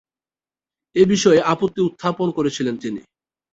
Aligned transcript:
এ 0.95 1.03
বিষয়ে 1.05 1.39
আপত্তি 1.53 1.79
উত্থাপন 1.81 2.27
করেছিলেন 2.37 2.75
তিনি। 2.77 3.01